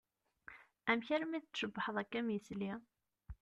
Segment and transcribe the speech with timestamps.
[0.89, 2.71] Amek armi d-tcebbḥeḍ akka am yisli?